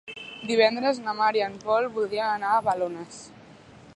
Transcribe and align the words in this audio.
Divendres 0.51 1.01
na 1.07 1.13
Mar 1.19 1.27
i 1.39 1.43
en 1.49 1.59
Pol 1.67 1.87
voldrien 1.99 2.31
anar 2.39 2.57
a 2.57 2.65
Balones. 2.71 3.21